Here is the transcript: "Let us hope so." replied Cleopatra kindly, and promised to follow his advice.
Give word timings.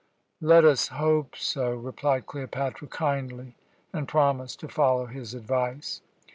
"Let 0.41 0.65
us 0.65 0.87
hope 0.87 1.35
so." 1.35 1.73
replied 1.75 2.25
Cleopatra 2.25 2.87
kindly, 2.87 3.53
and 3.93 4.07
promised 4.07 4.59
to 4.61 4.67
follow 4.67 5.05
his 5.05 5.35
advice. 5.35 6.01